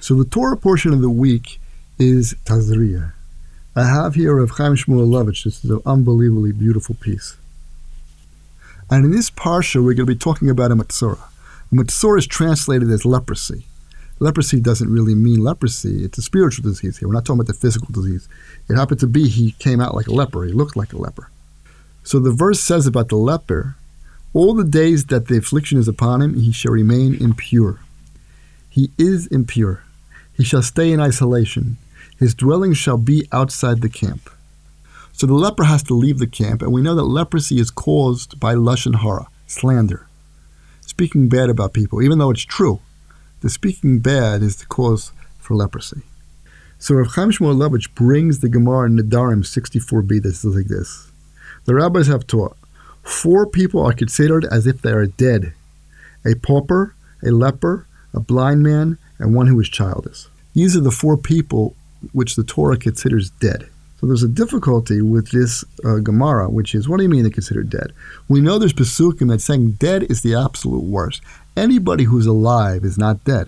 So 0.02 0.16
the 0.16 0.26
Torah 0.28 0.58
portion 0.58 0.94
of 0.94 1.02
the 1.02 1.12
week 1.12 1.60
is 2.00 2.34
Tazria. 2.44 3.14
I 3.76 3.84
have 3.84 4.16
here 4.16 4.40
of 4.40 4.50
Chaim 4.50 4.76
Shmulevich. 4.76 5.44
This 5.44 5.64
is 5.64 5.70
an 5.70 5.82
unbelievably 5.86 6.54
beautiful 6.54 6.96
piece. 6.96 7.38
And 8.90 9.06
in 9.06 9.12
this 9.12 9.32
parsha, 9.32 9.78
we're 9.78 9.94
going 9.94 10.06
to 10.08 10.14
be 10.14 10.16
talking 10.16 10.50
about 10.50 10.72
a 10.72 10.76
Matzorah. 10.76 11.28
A 11.72 11.76
Matzorah 11.76 12.20
is 12.20 12.28
translated 12.28 12.90
as 12.92 13.06
leprosy. 13.06 13.66
Leprosy 14.20 14.60
doesn't 14.60 14.92
really 14.92 15.16
mean 15.16 15.44
leprosy. 15.44 16.06
It's 16.06 16.18
a 16.18 16.22
spiritual 16.22 16.64
disease 16.64 16.98
here. 16.98 17.08
We're 17.08 17.16
not 17.16 17.26
talking 17.26 17.42
about 17.42 17.48
the 17.48 17.60
physical 17.60 17.92
disease. 17.92 18.30
It 18.70 18.76
happened 18.76 19.00
to 19.02 19.08
be 19.08 19.28
he 19.28 19.52
came 19.54 19.82
out 19.82 19.96
like 19.96 20.08
a 20.08 20.14
leper. 20.14 20.46
He 20.46 20.54
looked 20.54 20.78
like 20.78 20.94
a 20.94 20.98
leper. 20.98 21.30
So 22.04 22.20
the 22.20 22.32
verse 22.32 22.62
says 22.62 22.86
about 22.86 23.10
the 23.10 23.18
leper, 23.18 23.76
all 24.34 24.54
the 24.54 24.64
days 24.64 25.06
that 25.06 25.28
the 25.28 25.38
affliction 25.38 25.80
is 25.80 25.88
upon 25.88 26.22
him, 26.22 26.36
he 26.36 26.52
shall 26.52 26.72
remain 26.72 27.16
impure. 27.16 27.80
He 28.70 28.92
is 28.98 29.28
impure. 29.28 29.82
He 30.34 30.44
shall 30.44 30.62
stay 30.62 30.92
in 30.92 31.00
isolation. 31.00 31.78
His 32.20 32.36
dwelling 32.36 32.74
shall 32.74 32.98
be 32.98 33.28
outside 33.32 33.82
the 33.82 33.90
camp. 33.90 34.30
So 35.18 35.26
the 35.26 35.34
leper 35.34 35.64
has 35.64 35.82
to 35.84 35.94
leave 35.94 36.20
the 36.20 36.28
camp, 36.28 36.62
and 36.62 36.74
we 36.74 36.82
know 36.82 36.94
that 36.94 37.04
leprosy 37.04 37.58
is 37.58 37.72
caused 37.72 38.38
by 38.38 38.54
lashon 38.54 38.96
hara, 38.96 39.28
slander, 39.48 40.08
speaking 40.82 41.30
bad 41.30 41.50
about 41.50 41.72
people, 41.72 42.02
even 42.02 42.18
though 42.18 42.32
it's 42.32 42.44
true. 42.44 42.82
The 43.40 43.50
speaking 43.50 44.00
bad 44.00 44.44
is 44.44 44.58
the 44.58 44.66
cause 44.66 45.14
for 45.40 45.56
leprosy. 45.56 46.02
So 46.80 46.96
Rav 46.96 47.14
Chaim 47.14 47.32
Shmulevich 47.32 47.96
brings 47.96 48.40
the 48.40 48.50
Gemara 48.50 48.88
in 48.88 48.98
Nedarim 48.98 49.46
64b 49.46 50.22
that 50.22 50.36
says 50.36 50.54
like 50.54 50.68
this. 50.68 51.10
The 51.64 51.76
rabbis 51.76 52.08
have 52.08 52.28
taught, 52.28 52.58
four 53.02 53.48
people 53.48 53.86
are 53.86 53.94
considered 53.94 54.44
as 54.44 54.68
if 54.68 54.82
they 54.82 54.92
are 54.92 55.06
dead. 55.06 55.54
A 56.26 56.36
pauper, 56.36 56.94
a 57.24 57.32
leper, 57.32 57.88
a 58.14 58.20
blind 58.20 58.64
man, 58.64 58.98
and 59.18 59.34
one 59.34 59.48
who 59.48 59.62
is 59.62 59.70
childless. 59.70 60.28
These 60.54 60.76
are 60.76 60.82
the 60.82 60.92
four 60.92 61.16
people 61.16 61.74
which 62.12 62.36
the 62.36 62.44
Torah 62.44 62.76
considers 62.76 63.30
dead. 63.30 63.70
So 64.00 64.08
there's 64.08 64.24
a 64.24 64.28
difficulty 64.28 65.02
with 65.02 65.32
this 65.32 65.64
uh, 65.84 65.98
Gemara, 65.98 66.50
which 66.50 66.76
is, 66.76 66.88
what 66.88 66.98
do 66.98 67.04
you 67.04 67.10
mean 67.10 67.24
they're 67.24 67.32
considered 67.32 67.70
dead? 67.70 67.94
We 68.28 68.42
know 68.42 68.60
there's 68.60 68.74
Pesukim 68.74 69.30
that's 69.30 69.46
saying 69.46 69.72
dead 69.74 70.04
is 70.04 70.22
the 70.22 70.36
absolute 70.36 70.84
worst. 70.84 71.22
Anybody 71.56 72.04
who's 72.04 72.26
alive 72.26 72.84
is 72.84 72.98
not 72.98 73.24
dead. 73.24 73.48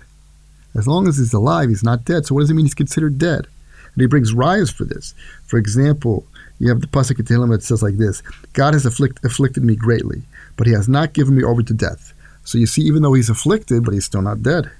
As 0.74 0.88
long 0.88 1.06
as 1.06 1.18
he's 1.18 1.34
alive, 1.34 1.68
he's 1.68 1.84
not 1.84 2.04
dead. 2.04 2.24
So 2.24 2.34
what 2.34 2.42
does 2.42 2.50
it 2.50 2.54
mean 2.54 2.64
he's 2.64 2.74
considered 2.74 3.18
dead? 3.18 3.46
And 3.92 4.00
he 4.00 4.06
brings 4.06 4.32
rayas 4.32 4.72
for 4.72 4.84
this. 4.84 5.14
For 5.46 5.58
example, 5.58 6.24
you 6.60 6.68
have 6.68 6.80
the 6.80 6.86
pasuk 6.86 7.16
Tehillim 7.16 7.50
that 7.50 7.62
says 7.62 7.82
like 7.82 7.98
this: 7.98 8.22
God 8.52 8.74
has 8.74 8.84
afflict, 8.84 9.24
afflicted 9.24 9.64
me 9.64 9.76
greatly, 9.76 10.22
but 10.56 10.66
He 10.66 10.72
has 10.72 10.88
not 10.88 11.12
given 11.12 11.36
me 11.36 11.44
over 11.44 11.62
to 11.62 11.74
death. 11.74 12.12
So 12.44 12.58
you 12.58 12.66
see, 12.66 12.82
even 12.82 13.02
though 13.02 13.12
he's 13.12 13.30
afflicted, 13.30 13.84
but 13.84 13.94
he's 13.94 14.06
still 14.06 14.22
not 14.22 14.42
dead. 14.42 14.70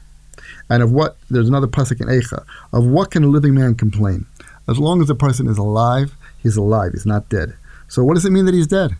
And 0.70 0.82
of 0.82 0.92
what, 0.92 1.16
there's 1.30 1.48
another 1.48 1.66
pasuk 1.66 2.00
in 2.00 2.08
Eicha, 2.08 2.44
of 2.72 2.86
what 2.86 3.10
can 3.10 3.24
a 3.24 3.28
living 3.28 3.54
man 3.54 3.74
complain? 3.74 4.26
As 4.68 4.78
long 4.78 5.00
as 5.00 5.08
the 5.08 5.14
person 5.14 5.46
is 5.46 5.58
alive, 5.58 6.14
he's 6.42 6.56
alive, 6.56 6.92
he's 6.92 7.06
not 7.06 7.28
dead. 7.28 7.54
So 7.88 8.04
what 8.04 8.14
does 8.14 8.26
it 8.26 8.32
mean 8.32 8.44
that 8.44 8.54
he's 8.54 8.66
dead? 8.66 8.96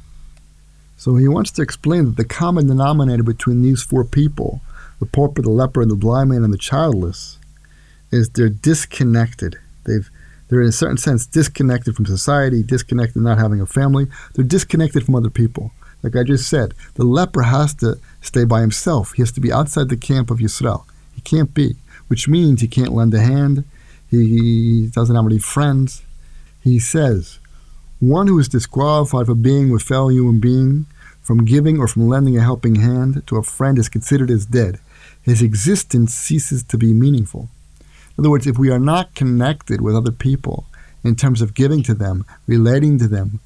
So 0.96 1.16
he 1.16 1.28
wants 1.28 1.50
to 1.52 1.62
explain 1.62 2.06
that 2.06 2.16
the 2.16 2.25
common 2.25 2.66
denominator 2.66 3.22
between 3.22 3.62
these 3.62 3.82
four 3.82 4.04
people, 4.04 4.62
the 4.98 5.06
pauper, 5.06 5.42
the 5.42 5.50
leper, 5.50 5.82
and 5.82 5.90
the 5.90 5.96
blind 5.96 6.30
man 6.30 6.42
and 6.42 6.52
the 6.52 6.58
childless, 6.58 7.38
is 8.10 8.30
they're 8.30 8.48
disconnected. 8.48 9.56
They've 9.84 10.10
they're 10.48 10.62
in 10.62 10.68
a 10.68 10.72
certain 10.72 10.96
sense 10.96 11.26
disconnected 11.26 11.94
from 11.94 12.06
society, 12.06 12.62
disconnected 12.62 13.22
not 13.22 13.38
having 13.38 13.60
a 13.60 13.66
family. 13.66 14.06
They're 14.34 14.44
disconnected 14.44 15.04
from 15.04 15.14
other 15.14 15.28
people. 15.28 15.72
Like 16.02 16.16
I 16.16 16.22
just 16.22 16.48
said, 16.48 16.72
the 16.94 17.04
leper 17.04 17.42
has 17.42 17.75
to 17.75 17.98
stay 18.22 18.44
by 18.44 18.62
himself. 18.62 19.12
He 19.12 19.22
has 19.22 19.32
to 19.32 19.40
be 19.40 19.52
outside 19.52 19.90
the 19.90 19.96
camp 19.96 20.30
of 20.30 20.38
Yisrael. 20.38 20.84
He 21.14 21.20
can't 21.20 21.52
be, 21.52 21.76
which 22.06 22.28
means 22.28 22.60
he 22.60 22.68
can't 22.68 22.94
lend 22.94 23.12
a 23.12 23.20
hand. 23.20 23.64
He 24.11 24.88
doesn't 24.93 25.15
have 25.15 25.27
any 25.27 25.38
friends. 25.38 26.03
He 26.62 26.79
says, 26.79 27.38
one 28.00 28.27
who 28.27 28.38
is 28.38 28.49
disqualified 28.49 29.27
for 29.27 29.35
being 29.35 29.71
with 29.71 29.83
fellow 29.83 30.09
human 30.09 30.41
being, 30.41 30.87
from 31.21 31.45
giving 31.45 31.79
or 31.79 31.88
from 31.88 32.09
lending 32.09 32.38
a 32.38 32.43
helping 32.43 32.77
hand 32.77 33.23
to 33.27 33.37
a 33.37 33.43
friend 33.43 33.79
is 33.79 33.88
considered 33.88 34.31
as 34.31 34.47
dead. 34.47 34.81
His 35.23 35.43
existence 35.43 36.15
ceases 36.15 36.62
to 36.65 36.79
be 36.79 36.95
meaningful. 36.95 37.50
In 38.17 38.23
other 38.23 38.31
words, 38.31 38.47
if 38.47 38.57
we 38.57 38.71
are 38.71 38.79
not 38.79 39.15
connected 39.15 39.81
with 39.81 39.95
other 39.95 40.11
people 40.11 40.65
in 41.05 41.17
terms 41.17 41.43
of 41.43 41.55
giving 41.55 41.83
to 41.83 41.95
them, 41.95 42.25
relating 42.47 42.99
to 42.99 43.09
them, 43.09 43.41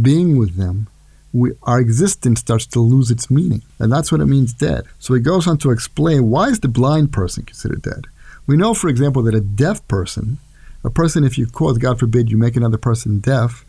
being 0.00 0.36
with 0.36 0.56
them, 0.56 0.88
we, 1.32 1.52
our 1.62 1.78
existence 1.78 2.40
starts 2.40 2.66
to 2.66 2.80
lose 2.80 3.10
its 3.10 3.30
meaning. 3.30 3.62
And 3.78 3.92
that's 3.92 4.10
what 4.10 4.20
it 4.20 4.26
means 4.26 4.52
dead. 4.52 4.84
So 4.98 5.14
he 5.14 5.20
goes 5.20 5.46
on 5.46 5.58
to 5.58 5.70
explain 5.70 6.30
why 6.30 6.48
is 6.48 6.60
the 6.60 6.68
blind 6.68 7.12
person 7.12 7.44
considered 7.44 7.82
dead? 7.82 8.06
We 8.50 8.56
know, 8.56 8.74
for 8.74 8.88
example, 8.88 9.22
that 9.22 9.34
a 9.36 9.40
deaf 9.40 9.86
person, 9.86 10.38
a 10.82 10.90
person, 10.90 11.22
if 11.22 11.38
you 11.38 11.46
cause, 11.46 11.78
God 11.78 12.00
forbid, 12.00 12.32
you 12.32 12.36
make 12.36 12.56
another 12.56 12.78
person 12.78 13.20
deaf, 13.20 13.64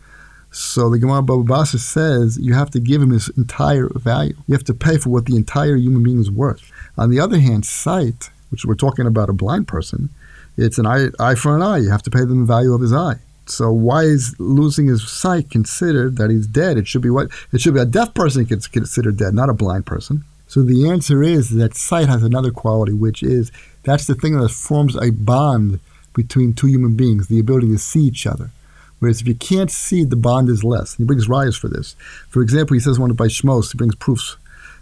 so 0.50 0.90
the 0.90 0.98
Gemara 0.98 1.22
Baba 1.22 1.44
Basra 1.44 1.78
says 1.78 2.36
you 2.36 2.54
have 2.54 2.68
to 2.72 2.80
give 2.80 3.00
him 3.00 3.10
his 3.10 3.28
entire 3.36 3.88
value. 3.90 4.34
You 4.48 4.54
have 4.54 4.64
to 4.64 4.74
pay 4.74 4.98
for 4.98 5.10
what 5.10 5.26
the 5.26 5.36
entire 5.36 5.76
human 5.76 6.02
being 6.02 6.18
is 6.18 6.32
worth. 6.32 6.68
On 6.98 7.10
the 7.10 7.20
other 7.20 7.38
hand, 7.38 7.64
sight, 7.64 8.30
which 8.50 8.64
we're 8.64 8.74
talking 8.74 9.06
about 9.06 9.30
a 9.30 9.32
blind 9.32 9.68
person, 9.68 10.10
it's 10.56 10.78
an 10.78 10.86
eye, 10.86 11.10
eye 11.20 11.36
for 11.36 11.54
an 11.54 11.62
eye. 11.62 11.78
You 11.78 11.90
have 11.90 12.02
to 12.02 12.10
pay 12.10 12.24
them 12.24 12.40
the 12.40 12.52
value 12.52 12.74
of 12.74 12.80
his 12.80 12.92
eye. 12.92 13.20
So 13.46 13.70
why 13.70 14.02
is 14.02 14.34
losing 14.40 14.88
his 14.88 15.08
sight 15.08 15.48
considered 15.48 16.16
that 16.16 16.30
he's 16.30 16.48
dead? 16.48 16.76
It 16.76 16.88
should 16.88 17.02
be 17.02 17.10
what 17.10 17.28
it 17.52 17.60
should 17.60 17.74
be 17.74 17.80
a 17.80 17.86
deaf 17.86 18.14
person 18.14 18.42
gets 18.46 18.66
considered 18.66 19.16
dead, 19.16 19.32
not 19.32 19.48
a 19.48 19.54
blind 19.54 19.86
person. 19.86 20.24
So 20.48 20.62
the 20.62 20.90
answer 20.90 21.22
is 21.22 21.50
that 21.50 21.76
sight 21.76 22.08
has 22.08 22.24
another 22.24 22.50
quality, 22.50 22.92
which 22.92 23.22
is 23.22 23.52
that's 23.84 24.06
the 24.06 24.14
thing 24.14 24.38
that 24.38 24.48
forms 24.50 24.96
a 24.96 25.10
bond 25.10 25.80
between 26.14 26.54
two 26.54 26.66
human 26.66 26.96
beings, 26.96 27.28
the 27.28 27.40
ability 27.40 27.68
to 27.68 27.78
see 27.78 28.00
each 28.00 28.26
other. 28.26 28.50
Whereas 28.98 29.20
if 29.20 29.26
you 29.26 29.34
can't 29.34 29.70
see, 29.70 30.04
the 30.04 30.16
bond 30.16 30.48
is 30.48 30.62
less. 30.62 30.94
He 30.94 31.04
brings 31.04 31.26
rayas 31.26 31.58
for 31.58 31.68
this. 31.68 31.96
For 32.28 32.40
example, 32.40 32.74
he 32.74 32.80
says 32.80 33.00
one 33.00 33.12
by 33.14 33.26
Shmos, 33.26 33.72
he 33.72 33.78
brings 33.78 33.96
proofs. 33.96 34.36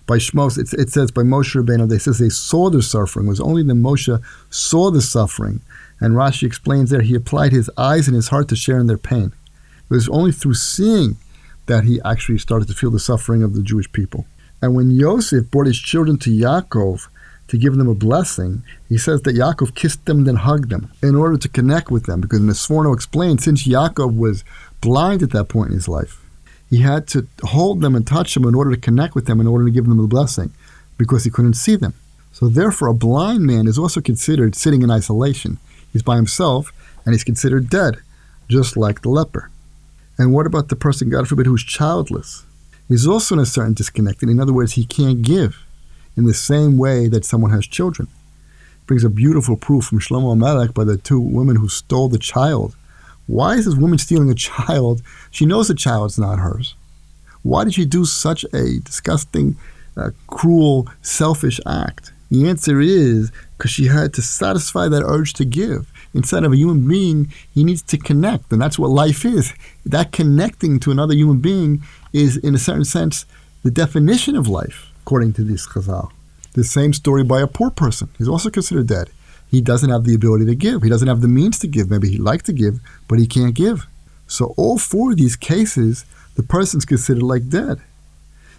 By 0.07 0.19
Shmos, 0.19 0.59
it, 0.59 0.73
it 0.78 0.90
says 0.90 1.11
by 1.11 1.23
Moshe 1.23 1.54
Rabbeinu, 1.54 1.88
they 1.88 1.99
says 1.99 2.19
they 2.19 2.28
saw 2.28 2.69
the 2.69 2.83
suffering. 2.83 3.26
It 3.26 3.30
was 3.30 3.40
only 3.40 3.62
that 3.62 3.75
Moshe 3.75 4.23
saw 4.50 4.90
the 4.90 5.00
suffering. 5.00 5.62
And 6.00 6.14
Rashi 6.14 6.45
explains 6.45 6.90
there 6.90 7.02
he 7.02 7.14
applied 7.14 7.52
his 7.52 7.71
eyes 7.76 8.09
and 8.09 8.14
his 8.14 8.28
heart 8.28 8.49
to 8.49 8.57
share 8.57 8.78
in 8.78 8.88
their 8.88 8.99
pain. 8.99 9.33
It 9.90 9.95
was 9.95 10.09
only 10.09 10.33
through 10.33 10.54
seeing 10.54 11.16
that 11.66 11.85
he 11.85 12.00
actually 12.04 12.38
started 12.38 12.69
to 12.69 12.75
feel 12.75 12.90
the 12.90 12.99
suffering 12.99 13.42
of 13.42 13.54
the 13.54 13.62
Jewish 13.62 13.90
people. 13.92 14.26
And 14.61 14.75
when 14.75 14.90
Yosef 14.90 15.50
brought 15.50 15.66
his 15.66 15.78
children 15.78 16.19
to 16.19 16.30
Yaakov 16.30 17.09
to 17.50 17.59
give 17.59 17.75
them 17.75 17.88
a 17.88 17.95
blessing, 17.95 18.62
he 18.88 18.97
says 18.97 19.23
that 19.23 19.35
Yaakov 19.35 19.75
kissed 19.75 20.04
them, 20.04 20.19
and 20.19 20.26
then 20.26 20.37
hugged 20.37 20.71
them 20.71 20.92
in 21.02 21.16
order 21.16 21.37
to 21.37 21.49
connect 21.49 21.90
with 21.90 22.07
them. 22.07 22.21
Because 22.21 22.40
Sforno 22.40 22.95
explained, 22.95 23.42
since 23.42 23.66
Yaakov 23.66 24.16
was 24.16 24.45
blind 24.80 25.21
at 25.23 25.30
that 25.30 25.49
point 25.49 25.71
in 25.71 25.75
his 25.75 25.88
life, 25.88 26.25
he 26.69 26.83
had 26.83 27.09
to 27.09 27.26
hold 27.42 27.80
them 27.80 27.97
and 27.97 28.07
touch 28.07 28.35
them 28.35 28.45
in 28.45 28.54
order 28.54 28.71
to 28.71 28.80
connect 28.80 29.16
with 29.16 29.26
them, 29.26 29.40
in 29.40 29.49
order 29.49 29.64
to 29.64 29.71
give 29.73 29.87
them 29.88 29.99
a 29.99 30.07
blessing, 30.07 30.52
because 30.97 31.25
he 31.25 31.30
couldn't 31.30 31.54
see 31.54 31.75
them. 31.75 31.92
So 32.33 32.49
therefore, 32.49 32.87
a 32.87 32.95
blind 32.95 33.45
man 33.45 33.66
is 33.66 33.78
also 33.78 34.00
considered 34.00 34.54
sitting 34.54 34.83
in 34.83 34.90
isolation. 34.90 35.59
He's 35.92 36.04
by 36.04 36.14
himself, 36.14 36.73
and 37.04 37.12
he's 37.12 37.25
considered 37.25 37.69
dead, 37.69 37.97
just 38.49 38.76
like 38.76 39.02
the 39.02 39.09
leper. 39.09 39.50
And 40.19 40.33
what 40.33 40.47
about 40.47 40.69
the 40.69 40.76
person, 40.76 41.11
God 41.11 41.26
forbid, 41.26 41.47
who's 41.47 41.64
childless? 41.64 42.45
He's 42.87 43.09
also 43.09 43.35
in 43.35 43.40
a 43.40 43.47
certain 43.47 43.75
disconnect. 43.75 44.23
In 44.23 44.38
other 44.38 44.52
words, 44.52 44.75
he 44.75 44.85
can't 44.85 45.23
give 45.23 45.64
in 46.17 46.25
the 46.25 46.35
same 46.35 46.79
way 46.79 47.09
that 47.09 47.25
someone 47.25 47.50
has 47.50 47.67
children. 47.67 48.09
Brings 48.87 49.05
a 49.05 49.11
beautiful 49.11 49.57
proof 49.57 49.85
from 49.85 50.00
Shlomo 50.00 50.37
Melech 50.37 50.75
by 50.75 50.85
the 50.85 50.97
two 50.97 51.21
women 51.21 51.57
who 51.57 51.69
stole 51.69 52.09
the 52.09 52.19
child. 52.19 52.76
Why 53.26 53.55
is 53.55 53.64
this 53.64 53.76
woman 53.76 53.99
stealing 53.99 54.31
a 54.31 54.35
child? 54.50 55.02
She 55.31 55.47
knows 55.47 55.69
the 55.69 55.75
child's 55.75 56.19
not 56.19 56.38
hers. 56.38 56.75
Why 57.43 57.64
did 57.64 57.75
she 57.75 57.85
do 57.85 58.05
such 58.05 58.45
a 58.52 58.81
disgusting, 58.81 59.57
uh, 59.97 60.11
cruel, 60.26 60.88
selfish 61.02 61.61
act? 61.67 62.12
The 62.31 62.49
answer 62.49 62.81
is 62.81 63.33
because 63.57 63.71
she 63.71 63.87
had 63.87 64.14
to 64.14 64.23
satisfy 64.23 64.88
that 64.88 65.02
urge 65.05 65.33
to 65.35 65.45
give. 65.45 65.90
Instead 66.12 66.45
of 66.45 66.52
a 66.52 66.57
human 66.57 66.87
being, 66.87 67.33
he 67.52 67.64
needs 67.64 67.83
to 67.83 67.97
connect, 67.97 68.52
and 68.52 68.61
that's 68.61 68.79
what 68.79 68.90
life 68.90 69.25
is. 69.25 69.55
That 69.87 70.12
connecting 70.12 70.81
to 70.81 70.90
another 70.90 71.14
human 71.14 71.38
being 71.38 71.83
is, 72.12 72.37
in 72.37 72.55
a 72.55 72.59
certain 72.59 72.85
sense, 72.85 73.26
the 73.62 73.71
definition 73.71 74.37
of 74.37 74.49
life 74.49 74.89
according 75.02 75.33
to 75.35 75.45
this 75.45 75.66
Chazal. 75.66 76.11
The 76.54 76.64
same 76.64 76.92
story 76.92 77.25
by 77.25 77.40
a 77.40 77.47
poor 77.47 77.71
person. 77.71 78.09
He's 78.19 78.28
also 78.28 78.50
considered 78.50 78.88
dead. 78.88 79.11
He 79.49 79.61
doesn't 79.61 79.90
have 79.90 80.04
the 80.04 80.14
ability 80.14 80.47
to 80.47 80.54
give. 80.54 80.83
He 80.83 80.88
doesn't 80.88 81.09
have 81.09 81.21
the 81.21 81.28
means 81.28 81.59
to 81.61 81.66
give. 81.66 81.90
Maybe 81.90 82.09
he'd 82.11 82.21
like 82.21 82.42
to 82.45 82.52
give, 82.52 82.80
but 83.09 83.19
he 83.19 83.26
can't 83.26 83.54
give. 83.54 83.87
So 84.26 84.54
all 84.57 84.78
four 84.78 85.11
of 85.11 85.16
these 85.16 85.37
cases, 85.37 86.04
the 86.37 86.42
person's 86.42 86.85
considered 86.85 87.23
like 87.23 87.49
dead. 87.49 87.80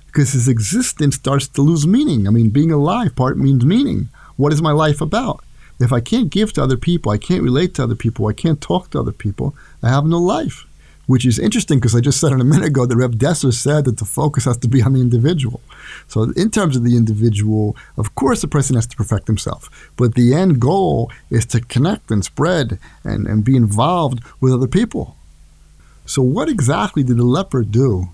Because 0.07 0.33
his 0.33 0.49
existence 0.49 1.15
starts 1.15 1.47
to 1.47 1.61
lose 1.61 1.87
meaning. 1.87 2.27
I 2.27 2.31
mean, 2.31 2.49
being 2.49 2.71
alive 2.71 3.15
part 3.15 3.37
means 3.37 3.63
meaning. 3.63 4.09
What 4.35 4.51
is 4.51 4.61
my 4.61 4.71
life 4.71 4.99
about? 4.99 5.43
If 5.79 5.93
I 5.93 6.01
can't 6.01 6.29
give 6.29 6.51
to 6.53 6.63
other 6.63 6.77
people, 6.77 7.11
I 7.11 7.17
can't 7.17 7.41
relate 7.41 7.73
to 7.75 7.83
other 7.83 7.95
people, 7.95 8.27
I 8.27 8.33
can't 8.33 8.61
talk 8.61 8.89
to 8.89 8.99
other 8.99 9.11
people, 9.11 9.55
I 9.81 9.89
have 9.89 10.05
no 10.05 10.19
life 10.19 10.65
which 11.07 11.25
is 11.25 11.39
interesting 11.39 11.79
because 11.79 11.95
I 11.95 11.99
just 11.99 12.19
said 12.19 12.31
in 12.31 12.41
a 12.41 12.45
minute 12.45 12.67
ago 12.67 12.85
that 12.85 12.95
Reb 12.95 13.15
Dessler 13.15 13.53
said 13.53 13.85
that 13.85 13.97
the 13.97 14.05
focus 14.05 14.45
has 14.45 14.57
to 14.57 14.67
be 14.67 14.81
on 14.81 14.93
the 14.93 15.01
individual. 15.01 15.61
So, 16.07 16.31
in 16.35 16.51
terms 16.51 16.75
of 16.75 16.83
the 16.83 16.95
individual, 16.95 17.75
of 17.97 18.15
course, 18.15 18.41
the 18.41 18.47
person 18.47 18.75
has 18.75 18.87
to 18.87 18.95
perfect 18.95 19.27
himself. 19.27 19.91
But 19.97 20.15
the 20.15 20.33
end 20.33 20.59
goal 20.59 21.11
is 21.29 21.45
to 21.47 21.61
connect 21.61 22.11
and 22.11 22.23
spread 22.23 22.79
and, 23.03 23.27
and 23.27 23.43
be 23.43 23.55
involved 23.55 24.23
with 24.39 24.53
other 24.53 24.67
people. 24.67 25.15
So, 26.05 26.21
what 26.21 26.49
exactly 26.49 27.03
did 27.03 27.17
the 27.17 27.23
leper 27.23 27.63
do 27.63 28.09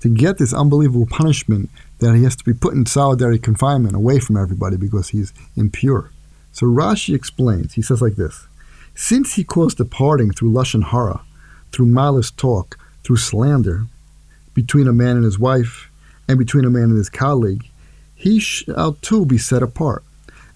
to 0.00 0.08
get 0.08 0.38
this 0.38 0.54
unbelievable 0.54 1.06
punishment 1.06 1.70
that 1.98 2.14
he 2.14 2.24
has 2.24 2.36
to 2.36 2.44
be 2.44 2.54
put 2.54 2.74
in 2.74 2.86
solitary 2.86 3.38
confinement 3.38 3.94
away 3.94 4.18
from 4.18 4.36
everybody 4.36 4.76
because 4.76 5.10
he's 5.10 5.32
impure? 5.56 6.10
So, 6.52 6.66
Rashi 6.66 7.14
explains, 7.14 7.74
he 7.74 7.82
says 7.82 8.02
like 8.02 8.16
this 8.16 8.46
Since 8.94 9.34
he 9.34 9.44
caused 9.44 9.78
the 9.78 9.84
parting 9.84 10.32
through 10.32 10.52
Lashon 10.52 10.84
Hara, 10.84 11.22
through 11.72 11.86
malice 11.86 12.30
talk, 12.30 12.78
through 13.04 13.16
slander, 13.16 13.86
between 14.54 14.88
a 14.88 14.92
man 14.92 15.16
and 15.16 15.24
his 15.24 15.38
wife, 15.38 15.90
and 16.28 16.38
between 16.38 16.64
a 16.64 16.70
man 16.70 16.84
and 16.84 16.96
his 16.96 17.08
colleague, 17.08 17.66
he 18.14 18.38
shall 18.38 18.94
too 18.94 19.24
be 19.24 19.38
set 19.38 19.62
apart. 19.62 20.04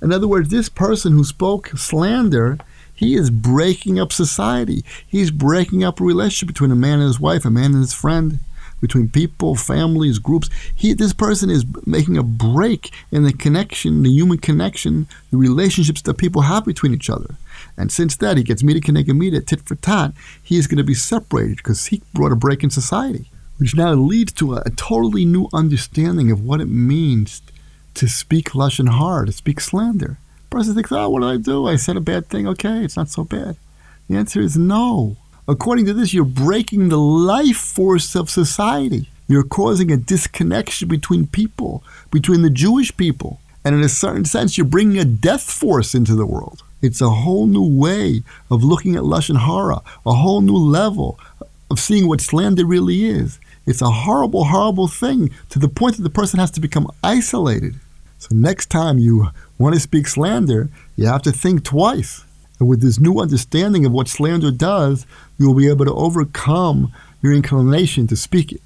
In 0.03 0.13
other 0.13 0.29
words, 0.29 0.51
this 0.51 0.69
person 0.69 1.13
who 1.13 1.25
spoke 1.25 1.69
slander, 1.77 2.59
he 2.95 3.15
is 3.15 3.31
breaking 3.31 3.99
up 3.99 4.13
society. 4.13 4.85
He's 5.07 5.31
breaking 5.31 5.83
up 5.83 6.01
a 6.01 6.05
relationship 6.05 6.49
between 6.49 6.71
a 6.71 6.77
man 6.77 7.01
and 7.01 7.09
his 7.09 7.19
wife, 7.19 7.45
a 7.45 7.51
man 7.51 7.73
and 7.73 7.81
his 7.81 7.95
friend, 7.95 8.39
between 8.81 9.09
people, 9.09 9.55
families, 9.55 10.19
groups. 10.19 10.51
He, 10.75 10.93
this 10.93 11.13
person 11.13 11.51
is 11.51 11.65
making 11.87 12.17
a 12.17 12.23
break 12.23 12.93
in 13.11 13.25
the 13.25 13.33
connection, 13.33 14.03
the 14.03 14.11
human 14.11 14.39
connection, 14.39 15.07
the 15.31 15.37
relationships 15.37 16.03
that 16.03 16.19
people 16.19 16.43
have 16.43 16.65
between 16.65 16.95
each 16.95 17.11
other. 17.11 17.37
And 17.77 17.91
since 17.91 18.17
that, 18.17 18.37
he 18.37 18.43
gets 18.43 18.63
Mida 18.63 18.81
Keneged 18.81 19.17
Mida, 19.17 19.41
tit 19.41 19.63
for 19.63 19.75
tat, 19.77 20.13
he 20.43 20.59
is 20.59 20.67
going 20.67 20.79
to 20.79 20.85
be 20.85 20.95
separated 20.95 21.59
because 21.59 21.87
he 21.87 22.03
brought 22.13 22.33
a 22.33 22.37
break 22.37 22.63
in 22.63 22.71
society, 22.71 23.31
which 23.59 23.75
now 23.75 23.93
leads 23.95 24.33
to 24.33 24.55
a, 24.55 24.63
a 24.67 24.71
totally 24.71 25.25
new 25.25 25.49
understanding 25.53 26.31
of 26.31 26.45
what 26.45 26.61
it 26.61 26.67
means 26.69 27.43
to 27.95 28.09
speak 28.09 28.51
Lashon 28.51 28.99
Hara, 28.99 29.27
to 29.27 29.33
speak 29.33 29.61
slander. 29.61 30.19
The 30.51 30.57
person 30.57 30.75
thinks, 30.75 30.93
oh, 30.93 31.09
what 31.09 31.21
did 31.21 31.29
I 31.29 31.37
do? 31.37 31.67
I 31.67 31.77
said 31.77 31.97
a 31.97 32.01
bad 32.01 32.29
thing. 32.29 32.47
Okay, 32.47 32.85
it's 32.85 32.97
not 32.97 33.09
so 33.09 33.25
bad. 33.25 33.57
The 34.09 34.17
answer 34.17 34.41
is 34.41 34.57
no. 34.57 35.17
According 35.47 35.87
to 35.87 35.95
this, 35.95 36.15
you're 36.15 36.25
breaking 36.25 36.89
the 36.89 36.99
life 36.99 37.59
force 37.59 38.15
of 38.15 38.31
society. 38.31 39.09
You're 39.29 39.45
causing 39.45 39.91
a 39.91 39.97
disconnection 39.97 40.89
between 40.89 41.27
people, 41.27 41.83
between 42.11 42.43
the 42.43 42.51
Jewish 42.51 42.97
people. 42.97 43.41
And 43.65 43.75
in 43.75 43.83
a 43.83 43.89
certain 43.89 44.25
sense, 44.25 44.57
you're 44.57 44.67
bringing 44.67 44.99
a 44.99 45.05
death 45.05 45.51
force 45.51 45.95
into 45.95 46.15
the 46.15 46.27
world. 46.27 46.63
It's 46.83 47.01
a 47.01 47.11
whole 47.11 47.47
new 47.47 47.81
way 47.81 48.23
of 48.51 48.65
looking 48.65 48.97
at 48.97 49.03
Lashon 49.03 49.39
Hara, 49.39 49.81
a 50.07 50.15
whole 50.15 50.41
new 50.41 50.57
level 50.57 51.19
of 51.71 51.81
seeing 51.81 52.09
what 52.09 52.21
slander 52.21 52.67
really 52.67 53.05
is. 53.05 53.39
It's 53.67 53.81
a 53.83 53.91
horrible, 53.91 54.45
horrible 54.45 54.89
thing 54.89 55.31
to 55.51 55.59
the 55.59 55.69
point 55.69 55.97
that 55.97 56.03
the 56.03 56.11
person 56.11 56.39
has 56.41 56.51
to 56.53 56.61
become 56.61 56.91
isolated. 57.03 57.75
So 58.19 58.29
next 58.33 58.71
time 58.71 58.99
you 58.99 59.29
want 59.59 59.75
to 59.75 59.81
speak 59.81 60.07
slander, 60.07 60.69
you 60.97 61.07
have 61.07 61.23
to 61.23 61.33
think 61.33 61.65
twice. 61.65 62.25
And 62.61 62.69
with 62.69 62.81
this 62.81 63.01
new 63.01 63.19
understanding 63.19 63.85
of 63.85 63.93
what 63.93 64.09
slander 64.09 64.51
does, 64.51 65.07
you 65.39 65.49
will 65.49 65.55
be 65.55 65.69
able 65.69 65.85
to 65.85 65.95
overcome 65.95 66.93
your 67.23 67.33
inclination 67.33 68.07
to 68.07 68.17
speak 68.17 68.53
it. 68.53 68.61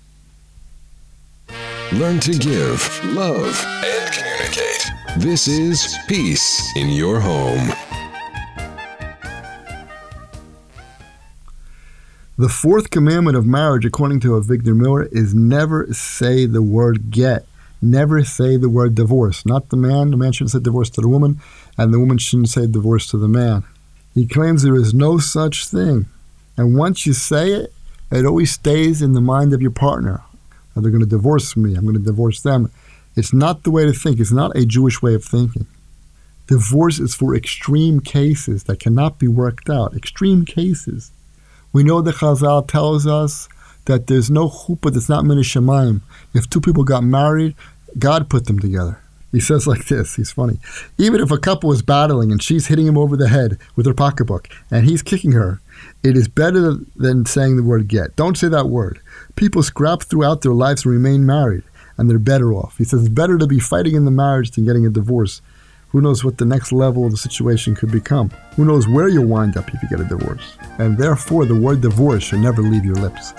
Learn 1.92 2.20
to 2.20 2.34
give, 2.34 3.04
love, 3.14 3.64
and 3.84 4.12
communicate. 4.12 4.90
This 5.16 5.48
is 5.48 5.96
Peace 6.06 6.76
in 6.76 6.90
Your 6.90 7.18
Home. 7.18 7.72
The 12.36 12.48
fourth 12.48 12.90
commandment 12.90 13.36
of 13.36 13.46
marriage, 13.46 13.84
according 13.84 14.20
to 14.20 14.38
Avigdor 14.38 14.76
Miller, 14.76 15.08
is 15.10 15.34
never 15.34 15.92
say 15.92 16.46
the 16.46 16.62
word 16.62 17.10
get. 17.10 17.46
Never 17.80 18.22
say 18.22 18.56
the 18.56 18.68
word 18.68 18.94
divorce. 18.94 19.46
Not 19.46 19.70
the 19.70 19.76
man. 19.76 20.10
The 20.10 20.16
man 20.16 20.32
shouldn't 20.32 20.50
say 20.50 20.60
divorce 20.60 20.90
to 20.90 21.00
the 21.00 21.08
woman, 21.08 21.40
and 21.76 21.92
the 21.92 21.98
woman 21.98 22.18
shouldn't 22.18 22.50
say 22.50 22.66
divorce 22.66 23.08
to 23.10 23.16
the 23.16 23.28
man. 23.28 23.64
He 24.14 24.26
claims 24.26 24.62
there 24.62 24.74
is 24.74 24.94
no 24.94 25.18
such 25.18 25.66
thing. 25.66 26.06
And 26.56 26.76
once 26.76 27.06
you 27.06 27.12
say 27.12 27.52
it, 27.52 27.72
it 28.10 28.26
always 28.26 28.52
stays 28.52 29.02
in 29.02 29.12
the 29.12 29.20
mind 29.20 29.52
of 29.52 29.62
your 29.62 29.70
partner. 29.70 30.22
They're 30.74 30.90
going 30.90 31.02
to 31.02 31.08
divorce 31.08 31.56
me. 31.56 31.74
I'm 31.74 31.84
going 31.84 31.96
to 31.96 32.02
divorce 32.02 32.40
them. 32.40 32.70
It's 33.16 33.32
not 33.32 33.64
the 33.64 33.70
way 33.70 33.84
to 33.84 33.92
think. 33.92 34.20
It's 34.20 34.32
not 34.32 34.56
a 34.56 34.64
Jewish 34.64 35.02
way 35.02 35.14
of 35.14 35.24
thinking. 35.24 35.66
Divorce 36.46 36.98
is 36.98 37.14
for 37.14 37.34
extreme 37.34 38.00
cases 38.00 38.64
that 38.64 38.80
cannot 38.80 39.18
be 39.18 39.28
worked 39.28 39.68
out. 39.68 39.94
Extreme 39.94 40.44
cases. 40.44 41.10
We 41.72 41.82
know 41.82 42.00
the 42.00 42.12
Chazal 42.12 42.66
tells 42.66 43.06
us 43.06 43.48
that 43.84 44.06
there's 44.06 44.30
no 44.30 44.48
chuppah 44.48 44.92
that's 44.92 45.08
not 45.08 45.24
min. 45.24 46.00
If 46.34 46.48
two 46.48 46.60
people 46.60 46.84
got 46.84 47.02
married, 47.02 47.54
God 47.98 48.30
put 48.30 48.46
them 48.46 48.58
together. 48.58 49.00
He 49.30 49.40
says 49.40 49.66
like 49.66 49.86
this, 49.86 50.16
he's 50.16 50.32
funny. 50.32 50.58
Even 50.96 51.20
if 51.20 51.30
a 51.30 51.38
couple 51.38 51.70
is 51.70 51.82
battling 51.82 52.32
and 52.32 52.42
she's 52.42 52.68
hitting 52.68 52.86
him 52.86 52.96
over 52.96 53.14
the 53.16 53.28
head 53.28 53.58
with 53.76 53.84
her 53.84 53.92
pocketbook 53.92 54.48
and 54.70 54.86
he's 54.86 55.02
kicking 55.02 55.32
her, 55.32 55.60
it 56.02 56.16
is 56.16 56.28
better 56.28 56.78
than 56.96 57.26
saying 57.26 57.56
the 57.56 57.62
word 57.62 57.88
get. 57.88 58.16
Don't 58.16 58.38
say 58.38 58.48
that 58.48 58.68
word. 58.68 59.00
People 59.36 59.62
scrap 59.62 60.02
throughout 60.02 60.40
their 60.40 60.52
lives 60.54 60.84
and 60.84 60.92
remain 60.92 61.26
married, 61.26 61.62
and 61.98 62.08
they're 62.08 62.18
better 62.18 62.54
off. 62.54 62.78
He 62.78 62.84
says 62.84 63.00
it's 63.00 63.08
better 63.10 63.36
to 63.36 63.46
be 63.46 63.60
fighting 63.60 63.94
in 63.94 64.06
the 64.06 64.10
marriage 64.10 64.52
than 64.52 64.64
getting 64.64 64.86
a 64.86 64.90
divorce 64.90 65.42
Who 65.90 66.00
knows 66.02 66.22
what 66.22 66.36
the 66.36 66.44
next 66.44 66.70
level 66.70 67.06
of 67.06 67.12
the 67.12 67.16
situation 67.16 67.74
could 67.74 67.90
become? 67.90 68.30
Who 68.56 68.64
knows 68.64 68.86
where 68.86 69.08
you'll 69.08 69.26
wind 69.26 69.56
up 69.56 69.72
if 69.72 69.82
you 69.82 69.88
get 69.88 70.00
a 70.00 70.04
divorce? 70.04 70.56
And 70.78 70.98
therefore, 70.98 71.46
the 71.46 71.54
word 71.54 71.80
divorce 71.80 72.24
should 72.24 72.40
never 72.40 72.62
leave 72.62 72.84
your 72.84 72.96
lips. 72.96 73.32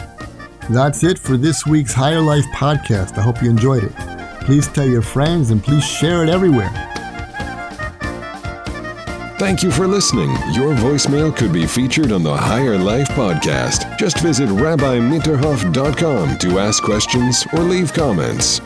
That's 0.70 1.04
it 1.04 1.20
for 1.20 1.38
this 1.38 1.66
week's 1.66 1.94
Higher 1.94 2.22
Life 2.22 2.46
podcast. 2.54 3.18
I 3.18 3.22
hope 3.22 3.42
you 3.44 3.50
enjoyed 3.50 3.84
it. 3.84 4.19
Please 4.42 4.68
tell 4.68 4.88
your 4.88 5.02
friends 5.02 5.52
and 5.52 5.64
please 5.64 5.84
share 5.84 6.24
it 6.24 6.30
everywhere. 6.30 6.72
Thank 9.40 9.64
you 9.64 9.72
for 9.72 9.88
listening. 9.88 10.30
Your 10.52 10.74
voicemail 10.74 11.34
could 11.36 11.54
be 11.54 11.66
featured 11.66 12.12
on 12.12 12.24
the 12.24 12.36
Higher 12.36 12.78
Life 12.78 13.08
podcast. 13.10 13.98
Just 13.98 14.20
visit 14.20 14.50
rabbimitterhoff.com 14.50 16.38
to 16.40 16.60
ask 16.60 16.84
questions 16.84 17.48
or 17.54 17.60
leave 17.60 17.94
comments. 17.94 18.60